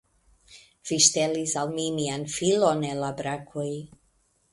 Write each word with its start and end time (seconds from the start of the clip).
Vi 0.91 0.95
ŝtelis 1.07 1.53
al 1.63 1.69
mi 1.75 1.85
mian 1.97 2.23
filon 2.37 2.81
el 2.93 3.03
la 3.05 3.13
brakoj. 3.21 3.67